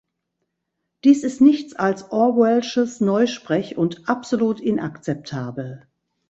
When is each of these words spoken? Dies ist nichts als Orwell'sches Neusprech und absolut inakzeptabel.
Dies 1.03 1.23
ist 1.23 1.41
nichts 1.41 1.75
als 1.75 2.11
Orwell'sches 2.11 3.01
Neusprech 3.01 3.77
und 3.77 4.09
absolut 4.09 4.59
inakzeptabel. 4.59 5.85